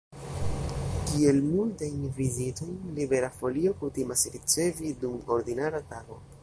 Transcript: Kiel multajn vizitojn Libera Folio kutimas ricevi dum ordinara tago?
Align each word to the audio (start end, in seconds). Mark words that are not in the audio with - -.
Kiel 1.09 1.41
multajn 1.49 2.01
vizitojn 2.21 2.81
Libera 2.99 3.31
Folio 3.37 3.75
kutimas 3.83 4.27
ricevi 4.39 4.97
dum 5.05 5.25
ordinara 5.39 5.89
tago? 5.95 6.23